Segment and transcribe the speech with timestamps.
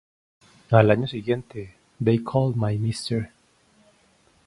[0.71, 3.29] Al año siguiente, "They call my Mr.